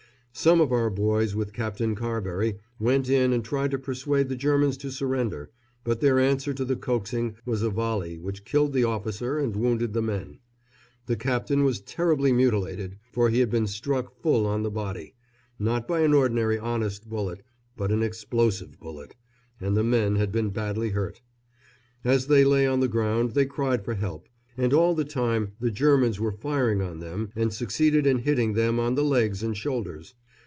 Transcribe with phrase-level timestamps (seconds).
[0.33, 4.77] Some of our boys, with Captain Carbury, went in and tried to persuade the Germans
[4.77, 5.51] to surrender,
[5.83, 9.91] but their answer to the coaxing was a volley which killed the officer and wounded
[9.91, 10.39] the men.
[11.05, 15.15] The captain was terribly mutilated, for he had been struck full on the body,
[15.59, 17.43] not by an ordinary honest bullet,
[17.75, 19.15] but an explosive bullet,
[19.59, 21.21] and the men had been badly hurt.
[22.05, 24.27] As they lay on the ground they cried for help,
[24.57, 28.79] and all the time the Germans were firing on them and succeeded in hitting them
[28.79, 30.13] on the legs and shoulders.